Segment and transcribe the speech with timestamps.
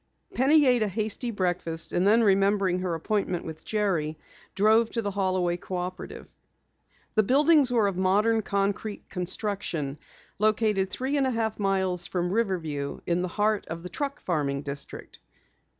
[0.33, 4.17] Penny ate a hasty breakfast, and then remembering her appointment with Jerry,
[4.55, 6.25] drove to the Holloway Cooperative.
[7.13, 9.99] The buildings were of modern concrete construction,
[10.39, 14.63] located three and a half miles from Riverview in the heart of the truck farming
[14.63, 15.19] district.